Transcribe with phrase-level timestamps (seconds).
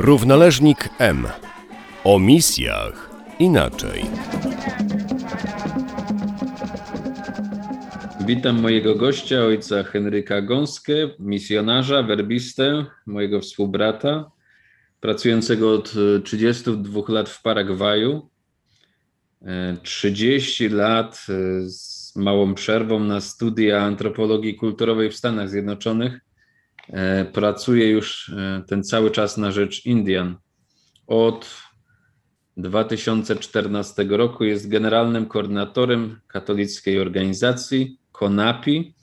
[0.00, 1.26] Równoleżnik M.
[2.04, 4.02] O misjach inaczej.
[8.26, 14.30] Witam mojego gościa, ojca Henryka Gąskę, misjonarza, werbistę, mojego współbrata,
[15.00, 15.94] pracującego od
[16.24, 18.30] 32 lat w Paragwaju.
[19.82, 21.26] 30 lat
[21.66, 26.27] z małą przerwą na studia antropologii kulturowej w Stanach Zjednoczonych.
[27.32, 28.32] Pracuje już
[28.68, 30.36] ten cały czas na rzecz Indian.
[31.06, 31.56] Od
[32.56, 38.94] 2014 roku jest generalnym koordynatorem katolickiej organizacji KONAPI,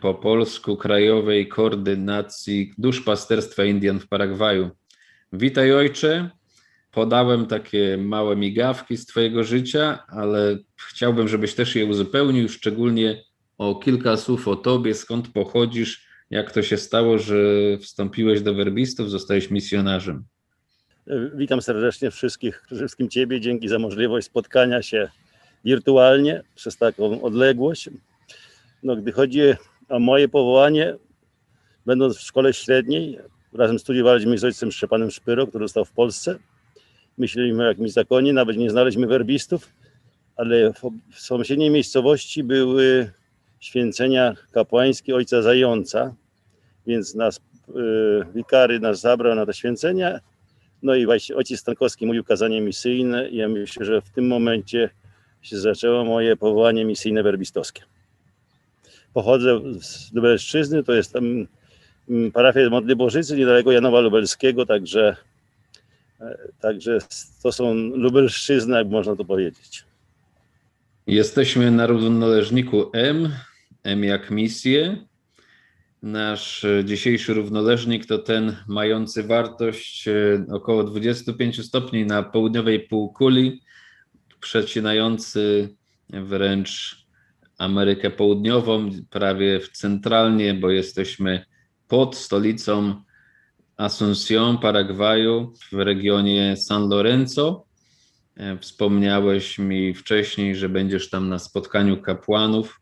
[0.00, 4.70] po polsku Krajowej Koordynacji Duszpasterstwa Indian w Paragwaju.
[5.32, 6.30] Witaj ojcze.
[6.92, 13.22] Podałem takie małe migawki z Twojego życia, ale chciałbym, żebyś też je uzupełnił, szczególnie
[13.58, 17.36] o kilka słów o Tobie, skąd pochodzisz, jak to się stało, że
[17.80, 20.24] wstąpiłeś do werbistów, zostałeś misjonarzem.
[21.34, 23.40] Witam serdecznie wszystkich, wszystkim Ciebie.
[23.40, 25.08] Dzięki za możliwość spotkania się
[25.64, 27.90] wirtualnie przez taką odległość.
[28.82, 29.40] No, gdy chodzi
[29.88, 30.96] o moje powołanie,
[31.86, 33.18] będąc w szkole średniej,
[33.52, 36.38] razem studiowaliśmy z ojcem Szczepanem Szpyro, który został w Polsce.
[37.18, 39.68] Myśleliśmy o jakimś zakonie, nawet nie znaleźliśmy werbistów,
[40.36, 40.72] ale
[41.12, 43.10] w sąsiedniej miejscowości były
[43.60, 46.14] święcenia kapłańskie ojca Zająca,
[46.86, 47.40] więc nas,
[48.34, 50.20] wikary nas zabrał na te święcenia
[50.82, 54.90] no i właśnie ojciec Stankowski mówił kazanie misyjne i ja myślę, że w tym momencie
[55.42, 57.82] się zaczęło moje powołanie misyjne werbistowskie.
[59.12, 61.46] Pochodzę z Lubelszczyzny, to jest tam
[62.32, 65.16] parafia Modly Bożycy, niedaleko Janowa Lubelskiego, także,
[66.60, 66.98] także
[67.42, 69.84] to są Lubelszczyzna, jak można to powiedzieć.
[71.06, 73.32] Jesteśmy na równoleżniku M,
[73.84, 75.06] M jak misję.
[76.02, 80.08] Nasz dzisiejszy równoleżnik to ten mający wartość
[80.52, 83.62] około 25 stopni na południowej półkuli,
[84.40, 85.74] przecinający
[86.10, 86.96] wręcz
[87.58, 91.44] Amerykę Południową, prawie centralnie, bo jesteśmy
[91.88, 93.02] pod stolicą
[93.76, 97.65] Asunción, Paragwaju, w regionie San Lorenzo.
[98.60, 102.80] Wspomniałeś mi wcześniej, że będziesz tam na spotkaniu kapłanów.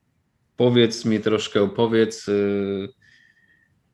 [0.56, 2.26] Powiedz mi troszkę, opowiedz,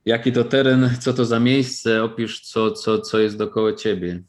[0.05, 4.23] jaki to teren, co to za miejsce, opisz, co, co, co jest dookoła ciebie.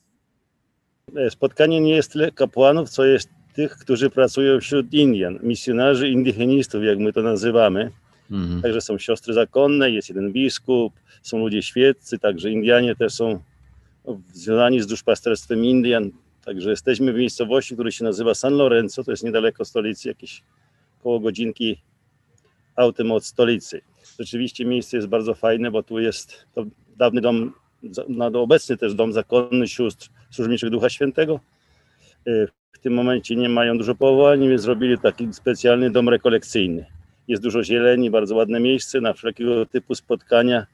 [1.30, 7.00] Spotkanie nie jest tyle kapłanów, co jest tych, którzy pracują wśród Indian, misjonarzy indygenistów, jak
[7.00, 7.92] my to nazywamy.
[8.32, 8.62] Mhm.
[8.62, 13.40] Także są siostry zakonne, jest jeden biskup, są ludzie świeccy, także Indianie też są
[14.34, 16.12] związani z duszpasterstwem Indian.
[16.46, 20.44] Także jesteśmy w miejscowości, która się nazywa San Lorenzo, to jest niedaleko stolicy, jakieś
[21.04, 21.82] koło godzinki
[22.76, 23.82] autem od stolicy.
[24.20, 26.66] Rzeczywiście miejsce jest bardzo fajne, bo tu jest to
[26.98, 27.54] dawny dom,
[28.10, 31.40] no, obecny też dom zakonny sióstr służebniczych Ducha Świętego.
[32.72, 36.86] W tym momencie nie mają dużo powołań, więc zrobili taki specjalny dom rekolekcyjny.
[37.28, 40.68] Jest dużo zieleni, bardzo ładne miejsce na wszelkiego typu spotkania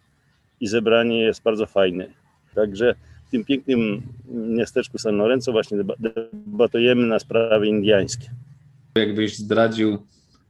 [0.59, 2.07] i zebranie jest bardzo fajne.
[2.56, 2.95] Także
[3.27, 4.01] w tym pięknym
[4.31, 8.29] miasteczku San Lorenzo właśnie debatujemy na sprawy indiańskie.
[8.95, 9.97] Jakbyś zdradził,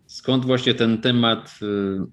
[0.08, 1.60] skąd właśnie ten temat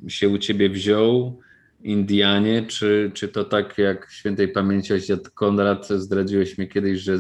[0.08, 1.40] się u ciebie wziął,
[1.82, 7.18] Indianie, czy, czy to tak jak świętej pamięci ojciec Konrad zdradziłeś mi kiedyś, że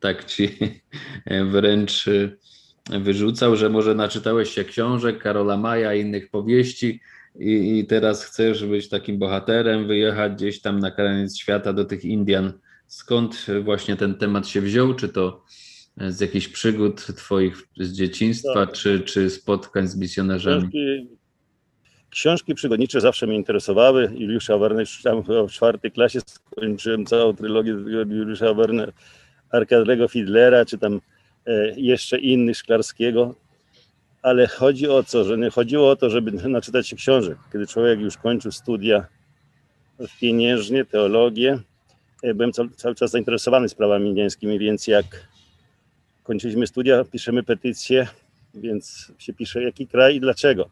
[0.00, 0.58] tak ci
[1.52, 2.04] wręcz
[2.90, 7.00] wyrzucał, że może naczytałeś się książek Karola Maja i innych powieści
[7.38, 12.04] i, i teraz chcesz być takim bohaterem, wyjechać gdzieś tam na koniec świata do tych
[12.04, 12.52] Indian.
[12.88, 14.94] Skąd właśnie ten temat się wziął?
[14.94, 15.44] Czy to
[16.08, 18.72] z jakichś przygód twoich z dzieciństwa, tak.
[18.72, 20.68] czy, czy spotkań z misjonarzami?
[20.68, 21.08] Książki,
[22.10, 24.12] książki przygodnicze zawsze mnie interesowały.
[24.14, 28.92] Juliusza Werner czytałem w czwartej klasie, skończyłem całą trylogię Juliusza Werner,
[29.50, 31.00] Arkadego Fidlera, czy tam
[31.76, 33.34] jeszcze innych Szklarskiego,
[34.22, 37.38] ale chodzi o co, że nie chodziło o to, żeby naczytać się książek.
[37.52, 39.06] Kiedy człowiek już kończył studia
[39.98, 41.58] w pieniężnie, teologię,
[42.34, 45.28] byłem cały, czas zainteresowany sprawami indiańskimi, więc jak
[46.22, 48.06] kończyliśmy studia, piszemy petycję,
[48.54, 50.68] więc się pisze jaki kraj i dlaczego.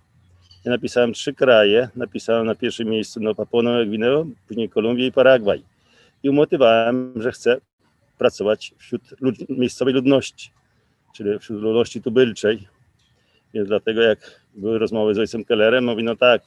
[0.64, 5.12] Ja napisałem trzy kraje, napisałem na pierwszym miejscu no, Papua Nowa Gwineo, później Kolumbię i
[5.12, 5.62] Paragwaj.
[6.22, 7.56] I umotywałem, że chcę
[8.18, 9.02] pracować wśród
[9.48, 10.50] miejscowej ludności,
[11.16, 12.68] czyli wśród ludności tubylczej.
[13.54, 16.42] Więc dlatego jak były rozmowy z ojcem Kellerem, mówi, no tak,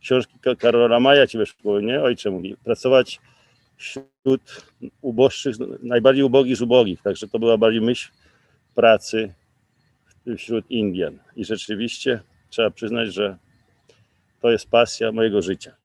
[0.00, 2.02] książki Karola Maja ci weszło, nie?
[2.02, 3.20] Ojcze mówi, pracować
[3.76, 4.66] wśród
[5.00, 7.02] uboższych, najbardziej ubogich z ubogich.
[7.02, 8.10] Także to była bardziej myśl
[8.74, 9.34] pracy
[10.36, 11.18] wśród Indian.
[11.36, 12.20] I rzeczywiście
[12.50, 13.38] trzeba przyznać, że
[14.40, 15.76] to jest pasja mojego życia.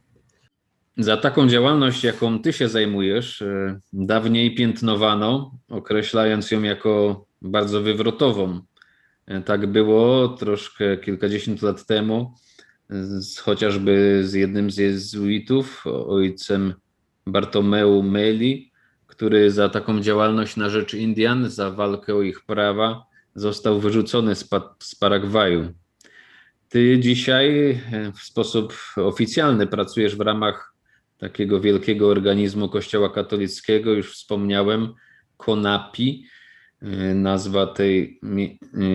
[0.97, 8.61] Za taką działalność, jaką ty się zajmujesz, e, dawniej piętnowano, określając ją jako bardzo wywrotową.
[9.25, 12.33] E, tak było troszkę kilkadziesiąt lat temu,
[12.89, 16.73] z, chociażby z jednym z jezuitów, ojcem
[17.31, 18.72] Bartomeu Meli,
[19.07, 23.04] który za taką działalność na rzecz Indian, za walkę o ich prawa,
[23.36, 24.50] został wyrzucony z,
[24.83, 25.74] z Paragwaju.
[26.69, 27.80] Ty dzisiaj
[28.16, 30.74] w sposób oficjalny pracujesz w ramach
[31.18, 34.94] takiego wielkiego organizmu Kościoła katolickiego, już wspomniałem,
[35.38, 36.25] CONAPI,
[37.16, 38.19] nazwa tej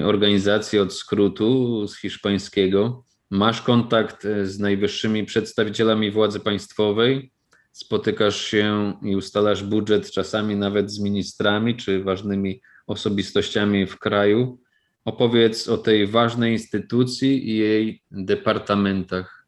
[0.04, 3.04] organizacji od skrótu z hiszpańskiego.
[3.30, 7.32] Masz kontakt z najwyższymi przedstawicielami władzy państwowej,
[7.76, 14.58] spotykasz się i ustalasz budżet czasami nawet z ministrami czy ważnymi osobistościami w kraju.
[15.04, 19.46] Opowiedz o tej ważnej instytucji i jej departamentach.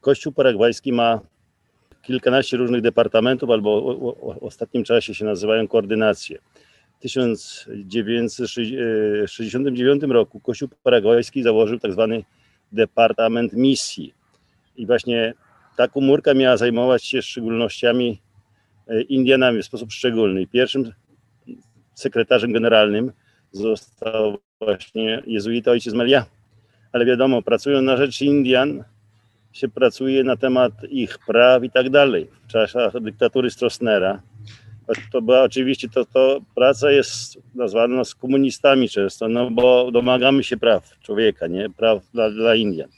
[0.00, 1.20] Kościół paragwajski ma
[2.02, 3.94] kilkanaście różnych departamentów, albo
[4.40, 6.38] w ostatnim czasie się nazywają koordynacje.
[6.98, 12.24] W 1969 roku Kościół paragwajski założył tak zwany
[12.72, 14.14] Departament Misji.
[14.76, 15.34] I właśnie
[15.76, 18.20] ta komórka miała zajmować się szczególnościami
[18.88, 20.46] e, Indianami w sposób szczególny.
[20.46, 20.92] Pierwszym
[21.94, 23.12] sekretarzem generalnym
[23.52, 26.26] został właśnie jezuita ojciec Melia.
[26.92, 28.84] Ale wiadomo, pracując na rzecz Indian,
[29.52, 32.26] się pracuje na temat ich praw i tak dalej.
[32.44, 34.22] W czasach dyktatury Stroessnera
[35.12, 40.56] to była oczywiście, to, to praca jest nazwana z komunistami często, no bo domagamy się
[40.56, 41.70] praw człowieka, nie?
[41.70, 42.88] Praw dla, dla Indian.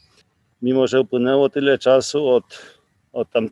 [0.63, 2.77] Mimo, że upłynęło tyle czasu od,
[3.13, 3.49] od tam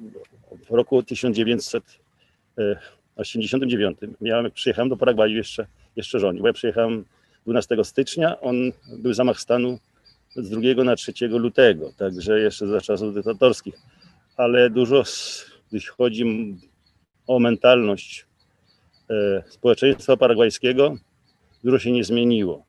[0.70, 5.66] w roku 1989, miałem, przyjechałem do Paragwaju jeszcze,
[5.96, 7.04] jeszcze rządził, bo ja przyjechałem
[7.44, 8.56] 12 stycznia, on
[8.98, 9.78] był zamach stanu
[10.36, 13.74] z 2 na 3 lutego, także jeszcze za czasów dyktatorskich,
[14.36, 15.02] ale dużo,
[15.72, 16.54] jeśli chodzi
[17.26, 18.26] o mentalność
[19.10, 20.96] e, społeczeństwa paragwajskiego,
[21.64, 22.64] dużo się nie zmieniło.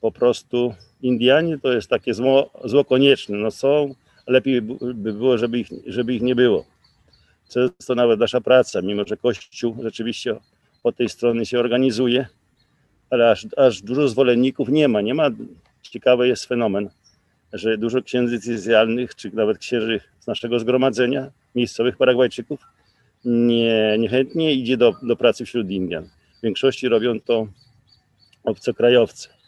[0.00, 3.36] Po prostu Indianie to jest takie zło, zło konieczne.
[3.36, 3.94] No są,
[4.26, 4.62] lepiej
[4.94, 6.64] by było, żeby ich, żeby ich nie było.
[7.48, 10.36] Często nawet nasza praca, mimo że Kościół rzeczywiście
[10.82, 12.26] po tej stronie się organizuje,
[13.10, 15.00] ale aż, aż dużo zwolenników nie ma.
[15.00, 15.30] Nie ma.
[15.82, 16.90] Ciekawy jest fenomen,
[17.52, 22.60] że dużo księży decyzjalnych, czy nawet księży z naszego zgromadzenia, miejscowych Paragwajczyków,
[23.24, 26.08] nie, niechętnie idzie do, do pracy wśród Indian.
[26.38, 27.46] W większości robią to
[28.44, 29.39] obcokrajowcy.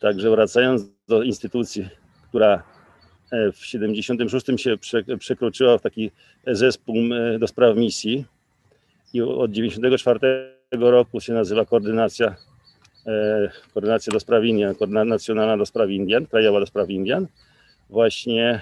[0.00, 1.88] Także wracając do instytucji,
[2.28, 2.62] która
[3.32, 4.76] e, w 76 się
[5.18, 6.10] przekroczyła w taki
[6.46, 6.96] zespół
[7.38, 8.24] do spraw misji
[9.12, 10.30] i od 94
[10.72, 12.36] roku się nazywa koordynacja
[13.08, 17.26] E, koordynacja do spraw Indian, koordynacja nacjonalna do spraw Indian, krajowa do spraw Indian,
[17.90, 18.60] właśnie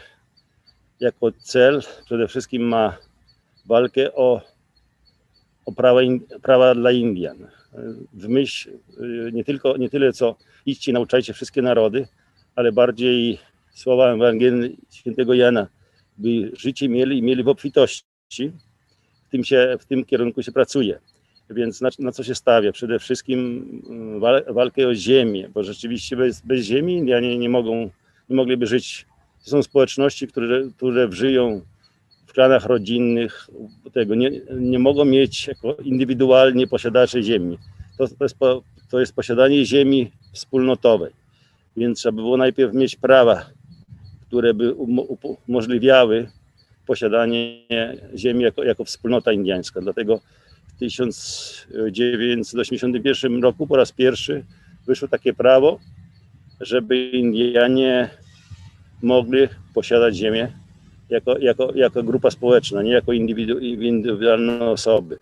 [1.00, 2.96] jako cel przede wszystkim ma
[3.66, 4.40] walkę o,
[5.66, 6.00] o prawa,
[6.42, 7.36] prawa dla Indian.
[8.12, 10.36] W myśl e, nie, tylko, nie tyle co
[10.66, 12.08] idźcie, nauczajcie wszystkie narody,
[12.54, 13.38] ale bardziej
[13.74, 15.66] słowa Ewangelii świętego Jana,
[16.18, 18.52] by życie mieli i mieli w obfitości.
[19.26, 20.98] W tym, się, w tym kierunku się pracuje.
[21.50, 22.72] Więc na, na, co się stawia?
[22.72, 27.90] Przede wszystkim mm, wal, walkę o ziemię, bo rzeczywiście bez, bez ziemi Indianie nie mogą,
[28.28, 29.06] nie mogliby żyć.
[29.44, 31.60] To są społeczności, które, które żyją
[32.36, 33.50] w klanach rodzinnych,
[33.92, 34.30] tego nie,
[34.60, 37.58] nie mogą mieć jako indywidualnie posiadacze ziemi.
[37.98, 38.36] To, to, jest
[38.90, 41.12] to jest posiadanie ziemi wspólnotowej.
[41.76, 43.46] Więc trzeba by było najpierw mieć prawa,
[44.26, 44.74] które by
[45.48, 46.28] umożliwiały
[46.86, 47.60] posiadanie
[48.16, 49.80] ziemi jako, jako wspólnota indiańska.
[49.80, 50.20] Dlatego
[50.78, 54.44] 1981 roku po raz pierwszy
[54.86, 55.78] wyszło takie prawo,
[56.60, 58.10] żeby Indianie
[59.02, 60.65] mogli posiadać ziemię
[61.10, 65.18] jako, jako, jako grupa społeczna, nie jako indywidu, indywidualne osoby.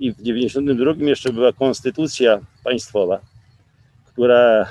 [0.00, 3.20] I w 1992 jeszcze była konstytucja państwowa,
[4.06, 4.66] która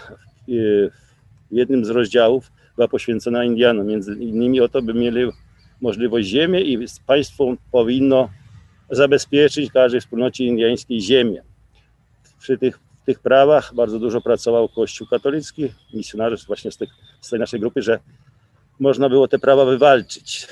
[1.52, 5.32] w jednym z rozdziałów była poświęcona Indianom, między innymi o to, by mieli
[5.82, 8.30] możliwość ziemię i państwo powinno
[8.90, 11.42] zabezpieczyć każdej wspólnocie indyjskiej ziemię.
[12.40, 16.90] Przy tych, tych prawach bardzo dużo pracował Kościół katolicki, misjonariusz właśnie z, tych,
[17.22, 18.00] z tej naszej grupy, że
[18.80, 20.48] można było te prawa wywalczyć.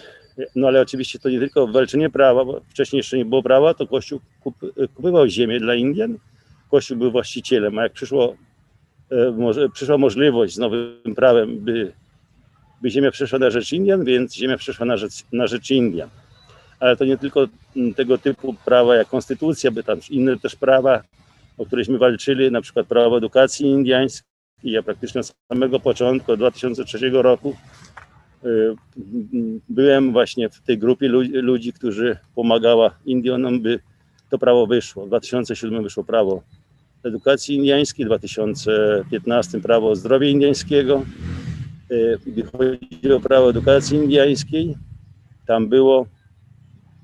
[0.56, 3.88] No ale oczywiście to nie tylko walczenie prawa, bo wcześniej jeszcze nie było prawa, to
[3.88, 4.56] Kościół kup,
[4.96, 6.18] kupywał ziemię dla Indian,
[6.72, 8.36] Kościół był właścicielem, a jak przyszło,
[9.12, 11.92] e, może, przyszła możliwość z nowym prawem, by,
[12.82, 16.10] by ziemia przeszła na rzecz Indian, więc ziemia przeszła na rzecz, na rzecz Indian
[16.84, 21.04] ale to nie tylko mm, tego typu prawa jak konstytucja, by tam inne też prawa,
[21.58, 24.28] o któreśmy walczyli, na przykład prawo edukacji indiańskiej.
[24.64, 27.56] Ja praktycznie od samego początku, od 2003 roku
[29.70, 33.80] byłem właśnie w tej grupie ludzi, którzy pomagała Indionom, by
[34.30, 35.06] to prawo wyszło.
[35.06, 36.44] W 2007 wyszło prawo
[37.04, 41.04] edukacji indiańskiej, w 2015 prawo zdrowia indiańskiego.
[42.26, 44.78] Gdy chodzi o prawo edukacji indiańskiej,
[45.46, 46.06] tam było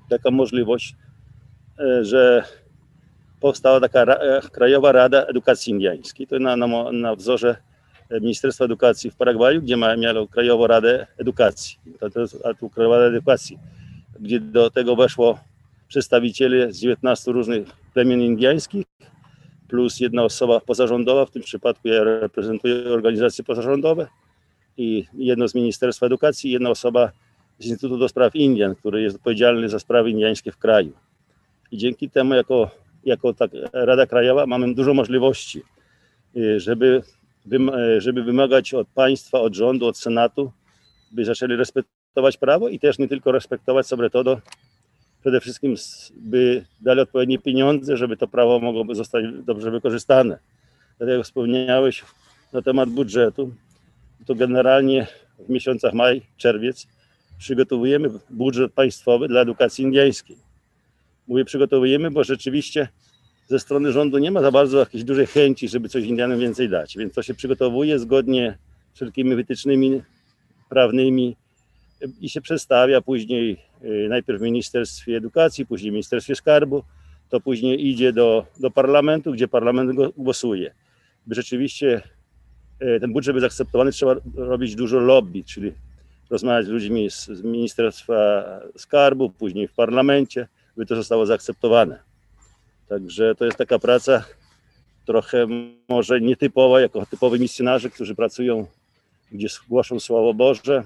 [0.09, 0.95] taka możliwość,
[2.01, 2.43] że
[3.39, 4.05] powstała taka
[4.51, 6.27] Krajowa Rada Edukacji Indiańskiej.
[6.27, 7.55] To na, na, na wzorze
[8.21, 9.95] Ministerstwa Edukacji w Paragwaju, gdzie ma,
[10.31, 11.79] Krajową Radę Edukacji.
[11.99, 12.37] To, to jest
[12.73, 13.59] Krajowa Rada Edukacji,
[14.19, 15.39] gdzie do tego weszło
[15.87, 18.85] przedstawiciele z 19 różnych plemion indiańskich,
[19.67, 24.07] plus jedna osoba pozarządowa, w tym przypadku ja reprezentuję organizacje pozarządowe
[24.77, 27.11] i jedno z Ministerstwa Edukacji, jedna osoba
[27.59, 30.91] z Instytutu do Spraw Indian, który jest odpowiedzialny za sprawy indiańskie w kraju.
[31.71, 32.71] I dzięki temu jako,
[33.05, 35.61] jako tak Rada Krajowa mamy dużo możliwości,
[36.37, 37.01] y, żeby
[37.97, 40.51] żeby wymagać od państwa, od rządu, od Senatu,
[41.11, 44.41] by zaczęli respektować prawo i też nie tylko respektować sobre to,
[45.21, 45.75] przede wszystkim
[46.11, 50.39] by dali odpowiednie pieniądze, żeby to prawo mogło zostać dobrze wykorzystane.
[50.99, 52.03] Tak jak wspomniałeś
[52.53, 53.53] na temat budżetu,
[54.25, 55.07] to generalnie
[55.39, 56.87] w miesiącach maj, czerwiec
[57.37, 60.37] przygotowujemy budżet państwowy dla edukacji indyjskiej.
[61.27, 62.87] Mówię przygotowujemy, bo rzeczywiście
[63.49, 66.97] ze strony rządu nie ma za bardzo jakiejś dużej chęci, żeby coś Indianom więcej dać,
[66.97, 68.57] więc to się przygotowuje zgodnie
[68.93, 70.01] z wszelkimi wytycznymi
[70.69, 71.35] prawnymi
[72.21, 76.83] i się przedstawia później y, najpierw w Ministerstwie Edukacji, później w Ministerstwie Skarbu,
[77.29, 80.73] to później idzie do, do parlamentu, gdzie parlament głosuje.
[81.27, 82.01] By rzeczywiście
[82.81, 85.71] y, ten budżet był zaakceptowany, trzeba robić dużo lobby, czyli
[86.29, 88.43] rozmawiać z ludźmi z, z Ministerstwa
[88.77, 92.08] Skarbu, później w parlamencie, by to zostało zaakceptowane.
[92.89, 94.25] Także to jest taka praca
[95.05, 95.47] trochę
[95.89, 98.67] może nietypowa, jako typowi misjonarze, którzy pracują,
[99.31, 100.83] gdzie głoszą Słowo Boże,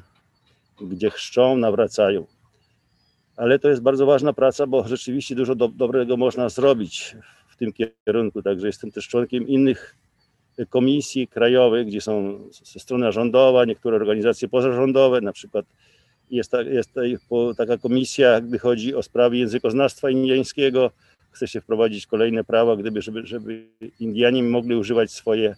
[0.82, 2.26] gdzie chrzczą, nawracają.
[3.38, 7.16] Ale to jest bardzo ważna praca, bo rzeczywiście dużo do, dobrego można zrobić
[7.48, 7.74] w tym
[8.06, 8.42] kierunku.
[8.42, 9.96] Także jestem też członkiem innych
[10.70, 15.66] komisji krajowych, gdzie są ze strony rządowa, niektóre organizacje pozarządowe, na przykład
[16.32, 16.92] jest, ta, jest
[17.58, 20.92] taka komisja, gdy chodzi o sprawy językoznawstwa indiańskiego,
[21.34, 23.68] chce się wprowadzić kolejne prawa, gdyby, żeby, żeby
[24.00, 25.56] Indianie mogli używać swoje,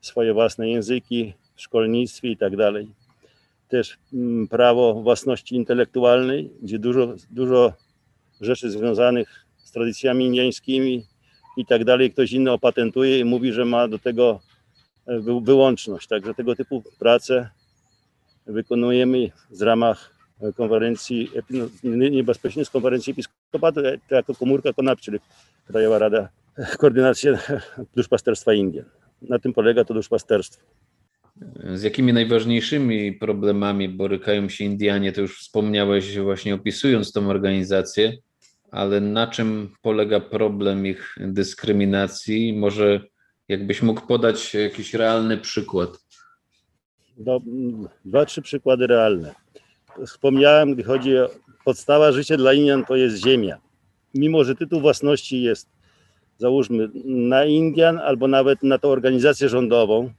[0.00, 2.88] swoje własne języki w szkolnictwie i tak dalej.
[3.68, 7.72] Też mm, prawo własności intelektualnej, gdzie dużo, dużo
[8.40, 11.06] rzeczy związanych z tradycjami indiańskimi
[11.56, 14.40] i tak dalej, ktoś inny opatentuje i mówi, że ma do tego
[15.06, 16.08] e, wyłączność.
[16.08, 17.50] Także tego typu prace
[18.46, 20.14] wykonujemy z ramach
[20.56, 21.30] konferencji,
[21.82, 23.14] nie bezpośrednio z konferencji
[23.54, 25.18] episkopatu, to jako komórka KONAP, czyli
[25.66, 26.28] Krajowa Rada
[26.78, 27.30] Koordynacji
[27.96, 28.84] Duszpasterstwa Indien.
[29.22, 30.62] Na tym polega to duszpasterstwo.
[31.74, 35.12] Z jakimi najważniejszymi problemami borykają się Indianie?
[35.12, 38.12] To już wspomniałeś właśnie opisując tą organizację,
[38.70, 42.52] ale na czym polega problem ich dyskryminacji?
[42.52, 43.00] Może
[43.48, 45.90] jakbyś mógł podać jakiś realny przykład?
[47.18, 47.40] No,
[48.04, 49.34] dwa, trzy przykłady realne
[50.06, 51.30] wspomniałem, gdy chodzi o
[51.64, 53.58] podstawa życia dla Indian, to jest ziemia.
[54.14, 55.68] Mimo, że tytuł własności jest,
[56.38, 60.10] załóżmy, na Indian albo nawet na tą organizację rządową,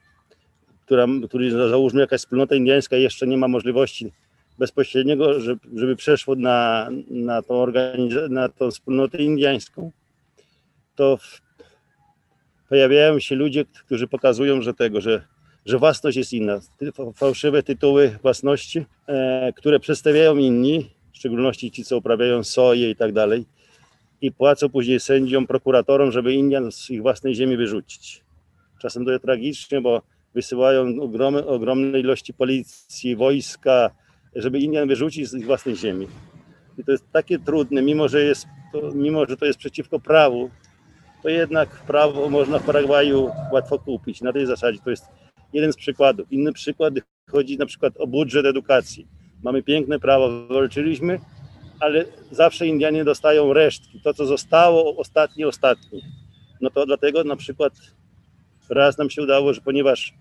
[0.86, 4.12] która, który, załóżmy, jakaś wspólnota indiańska jeszcze nie ma możliwości
[4.58, 5.40] bezpośredniego,
[5.74, 7.66] żeby, przeszło na, na, tą
[8.30, 9.92] na tą wspólnotę indiańską,
[10.96, 11.42] to w,
[12.70, 15.22] pojawiają się ludzie, którzy pokazują, że tego, że
[15.66, 16.60] że własność jest inna.
[17.16, 23.14] Fałszywe tytuły własności, e, które przedstawiają inni, w szczególności ci, co uprawiają soję i tak
[23.14, 23.46] dalej,
[24.22, 28.24] i płacą później sędziom, prokuratorom, żeby Indian z ich własnej ziemi wyrzucić.
[28.82, 30.02] Czasem to jest tragicznie, bo
[30.34, 33.92] wysyłają ogromne, ogromne ilości policji, wojska,
[34.36, 36.08] żeby Indian wyrzucić z ich własnej ziemi.
[36.78, 40.50] I to jest takie trudne, mimo że, jest to, mimo że to jest przeciwko prawu,
[41.24, 44.22] to jednak prawo można w Paragwaju łatwo kupić.
[44.22, 45.06] Na tej zasadzie to jest
[45.54, 46.32] jeden z przykładów.
[46.32, 46.94] Inny przykład
[47.32, 49.15] chodzi na przykład o budżet edukacji.
[49.46, 51.20] Mamy piękne prawo, wywalczyliśmy,
[51.80, 54.00] ale zawsze Indianie dostają resztki.
[54.04, 56.02] To, co zostało ostatnie, ostatnie.
[56.62, 57.74] No to dlatego na przykład
[58.70, 60.14] raz nam się udało, że ponieważ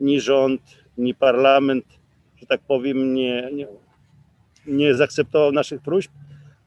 [0.00, 0.60] ni rząd,
[0.98, 1.84] ni parlament,
[2.36, 3.66] że tak powiem, nie, nie,
[4.66, 6.10] nie zaakceptował naszych próśb,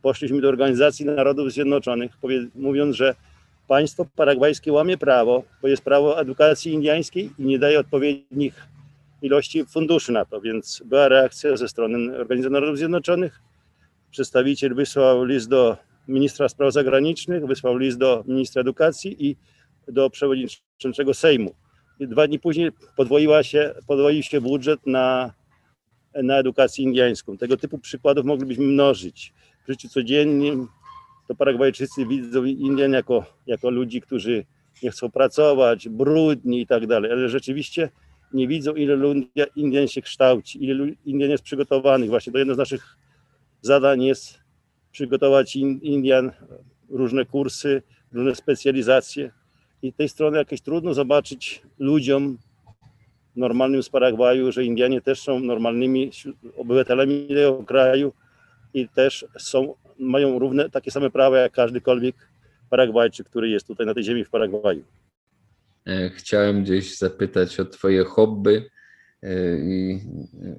[0.01, 2.11] poszliśmy do Organizacji Narodów Zjednoczonych,
[2.55, 3.15] mówiąc, że
[3.67, 8.67] państwo paragwajskie łamie prawo, bo jest prawo edukacji indiańskiej i nie daje odpowiednich
[9.21, 13.41] ilości funduszy na to, więc była reakcja ze strony Organizacji Narodów Zjednoczonych.
[14.11, 19.35] Przedstawiciel wysłał list do ministra spraw zagranicznych, wysłał list do ministra edukacji i
[19.87, 21.55] do przewodniczącego Sejmu.
[21.99, 25.33] I dwa dni później podwoiła się, podwoił się budżet na
[26.23, 27.37] na edukację indiańską.
[27.37, 29.33] Tego typu przykładów moglibyśmy mnożyć.
[29.65, 30.67] W życiu codziennym
[31.27, 34.45] to Paragwajczycy widzą Indian jako, jako ludzi, którzy
[34.83, 37.89] nie chcą pracować, brudni i tak dalej, ale rzeczywiście
[38.33, 38.97] nie widzą, ile
[39.55, 42.09] Indian się kształci, ile Indian jest przygotowanych.
[42.09, 42.97] Właśnie to jedno z naszych
[43.61, 44.39] zadań jest
[44.91, 46.31] przygotować Indian,
[46.89, 49.31] różne kursy, różne specjalizacje.
[49.81, 52.37] I tej strony jakieś trudno zobaczyć ludziom
[53.35, 56.11] normalnym z Paragwaju, że Indianie też są normalnymi
[56.57, 58.13] obywatelami tego kraju
[58.73, 62.15] i też są, mają równe takie same prawa jak każdykolwiek
[62.69, 64.83] Paragwajczyk, który jest tutaj na tej ziemi w Paragwaju.
[65.87, 68.69] E, chciałem gdzieś zapytać o Twoje hobby.
[69.23, 69.99] E, I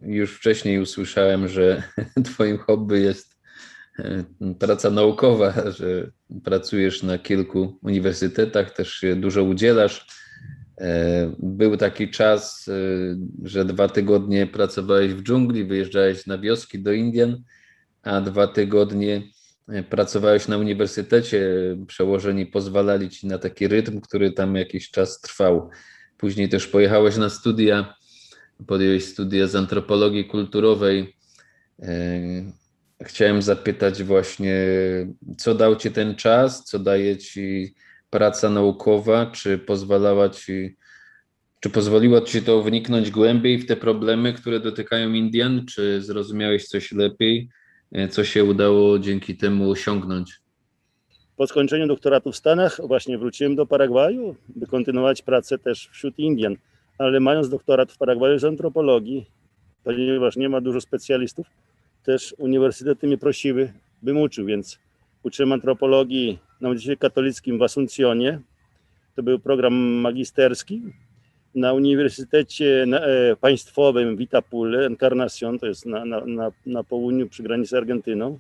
[0.03, 1.83] już wcześniej usłyszałem, że
[2.25, 3.39] Twoim hobby jest
[3.99, 4.25] e,
[4.59, 6.11] praca naukowa, że
[6.45, 10.07] pracujesz na kilku uniwersytetach, też się dużo udzielasz.
[11.39, 12.71] Był taki czas,
[13.43, 17.43] że dwa tygodnie pracowałeś w dżungli, wyjeżdżałeś na wioski do Indian,
[18.03, 19.23] a dwa tygodnie
[19.91, 21.49] pracowałeś na uniwersytecie,
[21.87, 25.71] przełożeni pozwalali ci na taki rytm, który tam jakiś czas trwał.
[26.17, 27.95] Później też pojechałeś na studia,
[28.67, 31.17] podjąłeś studia z antropologii kulturowej.
[31.83, 32.23] E,
[33.03, 34.57] chciałem zapytać właśnie,
[35.39, 37.75] co dał ci ten czas, co daje ci
[38.11, 40.77] praca naukowa, czy pozwalała ci,
[41.61, 46.93] czy pozwoliło ci to wniknąć głębiej w te problemy, które dotykają Indian, czy zrozumiałeś coś
[46.93, 47.49] lepiej?
[47.93, 50.41] E, co się udało dzięki temu osiągnąć?
[51.37, 56.57] Po skończeniu doktoratu w Stanach właśnie wróciłem do Paragwaju, by kontynuować pracę też wśród Indian,
[56.99, 59.27] ale mając doktorat w Paragwaju z antropologii,
[59.85, 61.47] ponieważ nie ma dużo specjalistów,
[62.05, 63.73] też uniwersytety mnie prosiły,
[64.03, 64.79] bym uczył, więc
[65.23, 68.41] uczyłem antropologii na Uniwersytecie Katolickim w Asuncjonie.
[69.17, 70.83] To był program magisterski
[71.55, 77.43] na Uniwersytecie e, Państwowym w Itapule, Encarnacion, to jest na, na, na, na południu przy
[77.43, 78.39] granicy z Argentyną,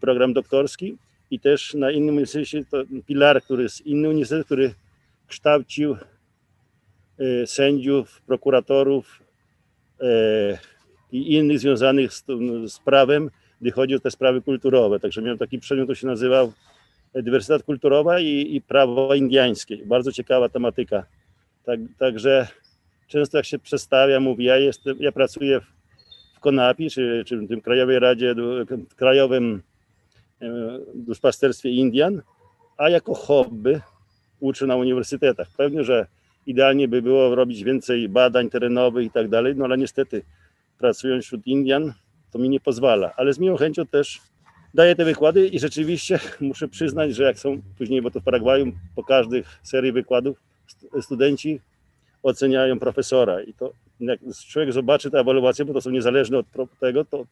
[0.00, 0.96] program doktorski
[1.30, 4.74] i też na innym uniwersytecie, to Pilar, który jest inny uniwersytet, który
[5.26, 5.96] kształcił
[7.18, 9.22] e, sędziów, prokuratorów
[10.00, 10.58] e,
[11.12, 12.24] i innych związanych z,
[12.66, 15.00] z prawem, gdy chodzi o te sprawy kulturowe.
[15.00, 16.52] Także miałem taki przedmiot, to się nazywał
[17.14, 19.76] dywersytet kulturowa i, i prawo indiańskie.
[19.86, 21.06] Bardzo ciekawa tematyka
[21.66, 22.46] tak, także
[23.08, 25.64] często jak się przedstawia, mówi, ja, jestem, ja pracuję w,
[26.36, 28.34] w Konapi, czy, czy w tym Krajowej Radzie,
[28.96, 29.62] Krajowym
[30.42, 30.48] e,
[30.94, 32.22] Duszpasterstwie Indian,
[32.76, 33.80] a jako hobby
[34.40, 35.48] uczę na uniwersytetach.
[35.56, 36.06] Pewnie, że
[36.46, 40.22] idealnie by było robić więcej badań terenowych i tak dalej, no ale niestety
[40.78, 41.92] pracując wśród Indian,
[42.32, 44.20] to mi nie pozwala, ale z miłą chęcią też
[44.74, 48.72] daję te wykłady i rzeczywiście muszę przyznać, że jak są później, bo to w Paragwaju
[48.96, 50.40] po każdych serii wykładów
[51.00, 51.60] studenci
[52.22, 56.46] oceniają profesora i to jak człowiek zobaczy tę ewaluację, bo to są niezależne od
[56.80, 57.26] tego, to,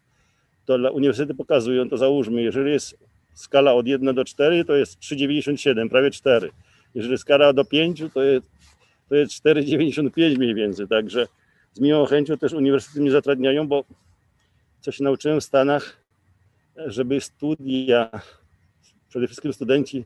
[0.66, 2.99] to dla uniwersytety pokazują, to załóżmy, jeżeli jest
[3.35, 6.51] skala od 1 do 4, to jest 3,97, prawie 4.
[6.94, 8.47] Jeżeli skala do 5, to jest,
[9.09, 11.27] to jest 4,95 mniej więcej, także
[11.73, 13.85] z miłą chęcią też uniwersytety mnie zatrudniają, bo
[14.81, 15.97] co się nauczyłem w Stanach,
[16.77, 18.11] żeby studia,
[19.09, 20.05] przede wszystkim studenci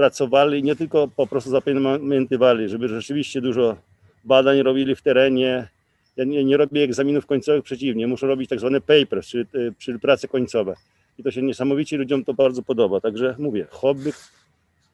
[0.00, 3.76] pracowali, nie tylko po prostu zapamiętywali, żeby rzeczywiście dużo
[4.24, 5.68] badań robili w terenie.
[6.16, 9.98] Ja nie, nie robię egzaminów końcowych, przeciwnie, muszę robić tak zwane papers, czyli, e, czyli
[9.98, 10.74] prace końcowe.
[11.18, 13.00] I to się niesamowicie ludziom to bardzo podoba.
[13.00, 14.12] Także mówię, hobby,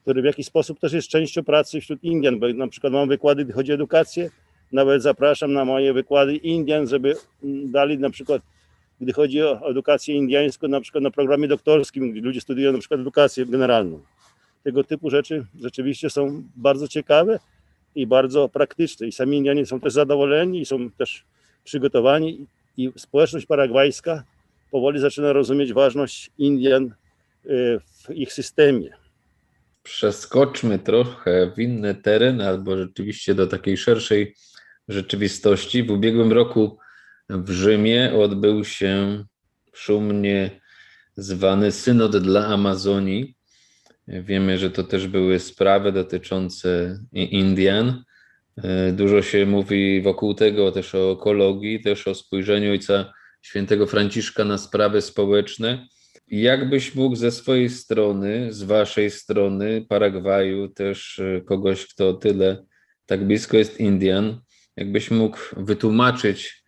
[0.02, 3.44] który w jakiś sposób też jest częścią pracy wśród Indian, bo na przykład mam wykłady,
[3.44, 4.30] gdy chodzi o edukację,
[4.72, 7.14] nawet zapraszam na moje wykłady Indian, żeby
[7.44, 8.42] mm, dali na przykład,
[9.00, 13.00] gdy chodzi o edukację indiańską, na przykład na programie doktorskim, gdzie ludzie studiują na przykład
[13.00, 14.00] edukację generalną
[14.66, 17.38] tego typu rzeczy rzeczywiście są bardzo ciekawe
[17.94, 19.06] i bardzo praktyczne.
[19.06, 21.24] I sami Indianie są też zadowoleni i są też
[21.64, 22.46] przygotowani.
[22.76, 24.24] I społeczność paragwajska
[24.70, 28.90] powoli zaczyna rozumieć ważność Indian y, w ich systemie.
[29.82, 34.34] Przeskoczmy trochę w inny teren albo rzeczywiście do takiej szerszej
[34.88, 35.82] rzeczywistości.
[35.82, 36.78] W ubiegłym roku
[37.28, 39.24] w Rzymie odbył się
[39.72, 40.60] szumnie
[41.16, 43.35] zwany Synod dla Amazonii.
[44.08, 48.04] Wiemy, że to też były sprawy dotyczące Indian.
[48.56, 54.44] E, dużo się mówi wokół tego też o ekologii, też o spojrzeniu Ojca Świętego Franciszka
[54.44, 55.86] na sprawy społeczne.
[56.28, 62.64] Jakbyś mógł ze swojej strony, z waszej strony, Paragwaju, też e, kogoś, kto tyle
[63.06, 64.40] tak blisko jest Indian,
[64.76, 66.64] jakbyś mógł wytłumaczyć,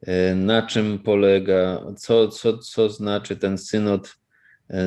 [0.00, 4.21] e, na czym polega, co, co, co znaczy ten synod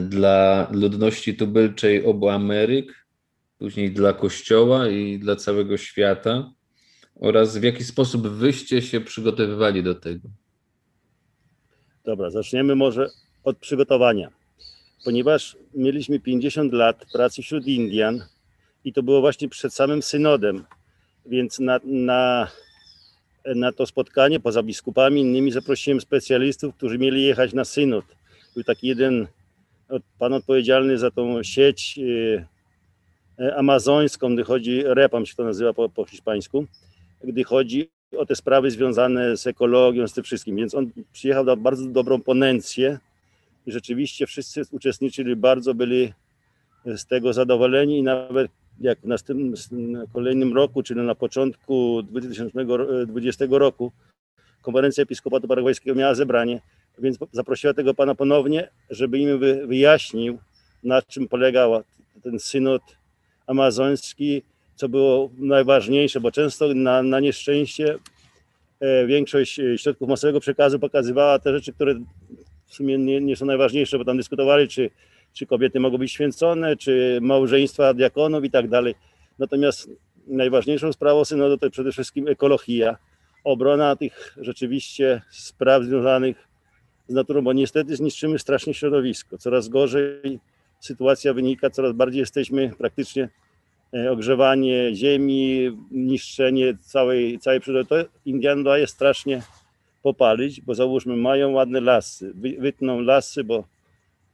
[0.02, 3.06] dla ludności tubylczej obu Ameryk,
[3.58, 6.52] później dla Kościoła i dla całego świata
[7.16, 10.30] oraz w jaki sposób wyście się przygotowywali do tego?
[12.06, 13.10] Dobra, zaczniemy może
[13.44, 14.32] od przygotowania.
[15.04, 18.24] Ponieważ mieliśmy 50 lat pracy wśród Indian
[18.84, 20.64] i to było właśnie przed samym synodem,
[21.26, 22.48] więc na, na,
[23.56, 28.06] na to spotkanie poza biskupami innymi zaprosiłem specjalistów, którzy mieli jechać na synod.
[28.56, 29.28] Był taki jeden
[30.20, 32.00] pan odpowiedzialny za tą sieć
[33.40, 36.66] e, amazońską, gdy chodzi, repam się to nazywa po, po hiszpańsku,
[37.24, 40.56] gdy chodzi o te sprawy związane z ekologią, z tym wszystkim.
[40.56, 43.00] Więc on przyjechał na bardzo dobrą ponencję
[43.66, 46.14] i rzeczywiście wszyscy uczestniczyli, bardzo byli
[46.86, 49.54] z tego zadowoleni i nawet jak w następnym
[50.14, 53.92] kolejnym roku, czyli na początku 2020 roku,
[54.62, 56.62] konferencja Episkopatu Paragwajskiego miała zebranie,
[57.00, 60.38] więc zaprosiła tego pana ponownie, żeby im wyjaśnił,
[60.84, 61.84] na czym polegał
[62.24, 62.82] ten synod
[63.48, 64.42] amazoński,
[64.76, 67.98] co było najważniejsze, bo często na, na nieszczęście
[68.80, 71.96] e, większość środków masowego przekazu pokazywała te rzeczy, które
[72.66, 74.90] w sumie nie, nie są najważniejsze, bo tam dyskutowali, czy,
[75.34, 78.96] czy kobiety mogą być święcone, czy małżeństwa diakonów i tak dalej.
[79.40, 79.90] Natomiast
[80.28, 82.98] najważniejszą sprawą synodu to przede wszystkim ekologia,
[83.44, 86.48] obrona tych rzeczywiście spraw związanych
[87.08, 89.38] z naturą, bo niestety zniszczymy strasznie środowisko.
[89.38, 90.40] Coraz gorzej
[90.80, 93.30] sytuacja wynika, coraz bardziej jesteśmy praktycznie
[93.94, 97.90] e, ogrzewanie ziemi, niszczenie całej, całej przyrody.
[97.90, 99.42] To Indian daje strasznie
[100.04, 103.64] popalić, bo załóżmy, mają ładne lasy, wytną lasy, bo,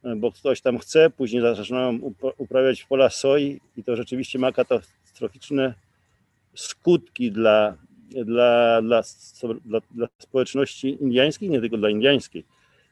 [0.03, 1.99] e, bo ktoś tam chce, później zaczynają
[2.37, 5.73] uprawiać pola soi i to rzeczywiście ma katastroficzne
[6.55, 7.77] skutki dla,
[8.25, 9.01] dla, dla,
[9.91, 12.43] dla, społeczności indiańskiej, nie tylko dla indiańskiej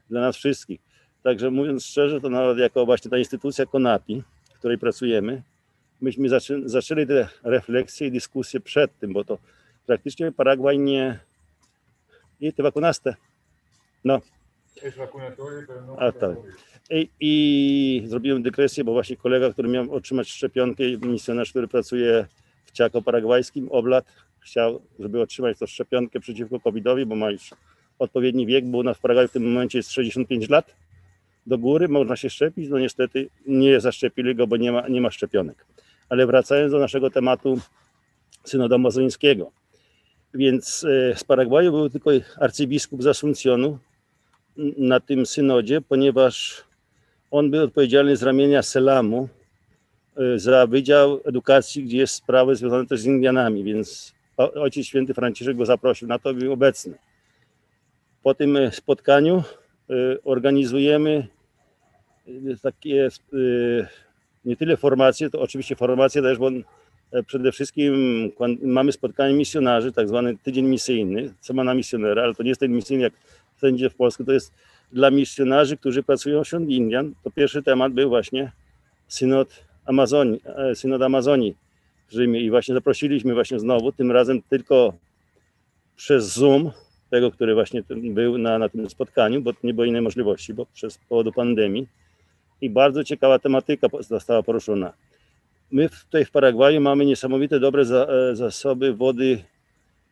[0.09, 0.79] dla nas wszystkich.
[1.23, 4.23] Także mówiąc szczerze, to nawet jako właśnie ta instytucja Konapi,
[4.55, 5.41] w której pracujemy,
[6.01, 9.37] myśmy zaczęli, zaczęli te refleksje i dyskusje przed tym, bo to
[9.85, 11.19] praktycznie Paragwaj nie...
[12.41, 13.15] I te vacunaste?
[14.03, 14.21] No.
[15.97, 16.37] A tak.
[16.89, 22.25] I, I zrobiłem dygresję, bo właśnie kolega, który miał otrzymać szczepionkę, misjonarz, który pracuje
[22.65, 24.05] w Ciako Paragwajskim, Oblat,
[24.39, 27.49] chciał, żeby otrzymać tą szczepionkę przeciwko COVID-owi, bo ma już
[27.99, 30.75] odpowiedni wiek, bo u nas w w tym momencie jest 65 lat
[31.47, 35.11] do góry, można się szczepić, no niestety nie zaszczepili go, bo nie ma, nie ma
[35.11, 35.65] szczepionek.
[36.09, 37.59] Ale wracając do naszego tematu
[38.43, 39.51] synodu amazońskiego,
[40.33, 43.79] więc e, z Paragwaju był tylko arcybiskup z Asuncjonu
[44.77, 46.63] na tym synodzie, ponieważ
[47.31, 49.29] on był odpowiedzialny z ramienia Selamu
[50.17, 55.57] e, za Wydział Edukacji, gdzie jest sprawy związane też z Indianami, więc Ojciec Święty Franciszek
[55.57, 56.97] go zaprosił na to, był obecny.
[58.23, 59.43] Po tym e, spotkaniu
[59.89, 61.27] e, organizujemy
[62.27, 63.09] e, takie
[64.45, 66.49] nie tyle formacje, to oczywiście formacje też, bo
[67.25, 67.93] przede wszystkim
[68.61, 73.03] mamy spotkanie misjonarzy, tak zwany tydzień misyjny, semana misjonera, ale to nie jest ten misyjny
[73.03, 73.13] jak
[73.55, 74.53] wszędzie w Polsce, to jest
[74.91, 77.13] dla misjonarzy, którzy pracują wśród Indian.
[77.23, 78.51] To pierwszy temat był właśnie
[79.07, 80.41] synod Amazonii,
[80.73, 81.55] synod Amazonii
[82.07, 84.93] w Rzymie i właśnie zaprosiliśmy właśnie znowu, tym razem tylko
[85.95, 86.71] przez Zoom,
[87.09, 90.97] tego, który właśnie był na, na tym spotkaniu, bo nie było innej możliwości, bo przez
[90.97, 91.87] powodu pandemii.
[92.61, 94.93] I bardzo ciekawa tematyka została poruszona.
[95.71, 99.43] My tutaj w Paragwaju mamy niesamowite dobre za, e, zasoby wody,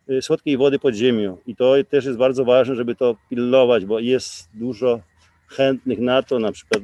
[0.10, 1.38] e, słodkiej wody pod ziemią.
[1.48, 5.02] I to też jest bardzo ważne, żeby to pilnować, bo jest dużo
[5.48, 6.40] chętnych na to.
[6.40, 6.84] Na przykład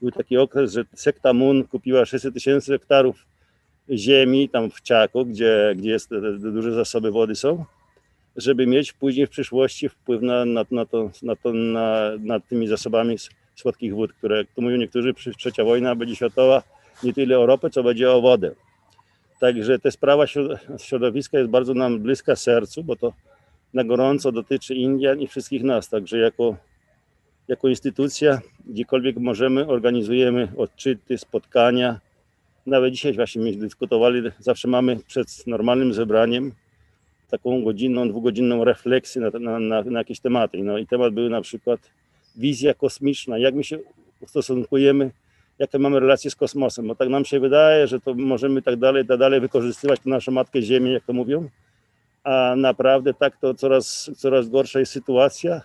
[0.00, 3.26] był taki okres, że sekta Mun kupiła 600 tysięcy hektarów
[3.90, 7.64] ziemi tam w Ciaku, gdzie, gdzie jest, duże zasoby wody są
[8.36, 12.66] żeby mieć później w przyszłości wpływ na, na, na, to, na, to, na, na tymi
[12.66, 13.16] zasobami
[13.56, 16.62] słodkich wód, które, jak to mówią niektórzy, trzecia wojna będzie światowa
[17.02, 18.54] nie tyle o ropę, co będzie o wodę.
[19.40, 20.26] Także ta sprawa
[20.78, 23.12] środowiska jest bardzo nam bliska sercu, bo to
[23.74, 25.88] na gorąco dotyczy Indian i wszystkich nas.
[25.88, 26.56] Także jako,
[27.48, 32.00] jako instytucja, gdziekolwiek możemy, organizujemy odczyty, spotkania.
[32.66, 36.52] Nawet dzisiaj właśnie dyskutowali, zawsze mamy przed normalnym zebraniem
[37.32, 40.62] taką godzinną, dwugodzinną refleksję na, na, na, na jakieś tematy.
[40.62, 41.80] No i temat był na przykład
[42.36, 43.78] wizja kosmiczna, jak my się
[44.20, 45.10] ustosunkujemy,
[45.58, 49.06] jakie mamy relacje z kosmosem, bo tak nam się wydaje, że to możemy tak dalej,
[49.06, 51.48] tak dalej wykorzystywać naszą matkę Ziemię, jak to mówią,
[52.24, 55.62] a naprawdę tak to coraz, coraz gorsza jest sytuacja,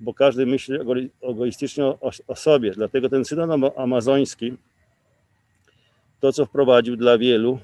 [0.00, 0.78] bo każdy myśli
[1.22, 2.70] egoistycznie o, o sobie.
[2.70, 4.56] Dlatego ten synod amazoński,
[6.20, 7.58] to co wprowadził dla wielu,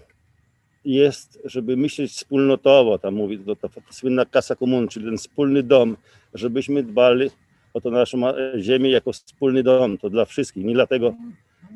[0.85, 5.62] jest, żeby myśleć wspólnotowo, tam mówi to, ta, ta słynna kasa komun, czyli ten wspólny
[5.62, 5.97] dom,
[6.35, 7.31] żebyśmy dbali
[7.75, 8.19] o to naszą
[8.59, 11.14] ziemię jako wspólny dom, to dla wszystkich, nie dlatego,